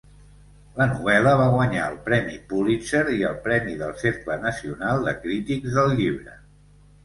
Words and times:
La 0.77 0.85
novel·la 0.93 1.33
va 1.41 1.49
guanyar 1.55 1.83
el 1.89 1.97
Premi 2.07 2.39
Pulitzer 2.55 3.03
i 3.17 3.19
el 3.29 3.37
Premi 3.45 3.77
del 3.85 3.95
Cercle 4.07 4.41
Nacional 4.49 5.07
de 5.11 5.17
Crítics 5.23 5.81
del 5.81 5.97
Llibre. 6.03 6.39